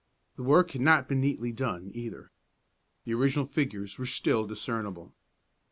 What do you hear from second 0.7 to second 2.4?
had not been neatly done, either.